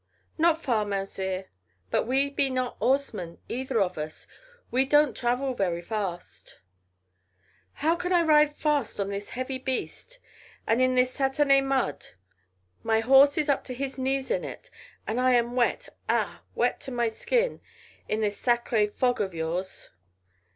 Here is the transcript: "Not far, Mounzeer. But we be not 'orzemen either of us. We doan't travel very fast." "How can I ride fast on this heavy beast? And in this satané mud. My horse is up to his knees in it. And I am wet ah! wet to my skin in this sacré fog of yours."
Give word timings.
"Not 0.35 0.59
far, 0.63 0.83
Mounzeer. 0.83 1.45
But 1.91 2.07
we 2.07 2.31
be 2.31 2.49
not 2.49 2.75
'orzemen 2.81 3.37
either 3.47 3.79
of 3.79 3.99
us. 3.99 4.25
We 4.71 4.83
doan't 4.83 5.15
travel 5.15 5.53
very 5.53 5.83
fast." 5.83 6.59
"How 7.85 7.95
can 7.95 8.11
I 8.11 8.23
ride 8.23 8.55
fast 8.55 8.99
on 8.99 9.09
this 9.09 9.29
heavy 9.37 9.59
beast? 9.59 10.17
And 10.65 10.81
in 10.81 10.95
this 10.95 11.15
satané 11.15 11.63
mud. 11.63 12.03
My 12.81 13.01
horse 13.01 13.37
is 13.37 13.47
up 13.47 13.63
to 13.65 13.75
his 13.75 13.99
knees 13.99 14.31
in 14.31 14.43
it. 14.43 14.71
And 15.05 15.21
I 15.21 15.33
am 15.33 15.55
wet 15.55 15.89
ah! 16.09 16.41
wet 16.55 16.79
to 16.79 16.91
my 16.91 17.09
skin 17.11 17.61
in 18.09 18.21
this 18.21 18.43
sacré 18.43 18.91
fog 18.91 19.21
of 19.21 19.35
yours." 19.35 19.91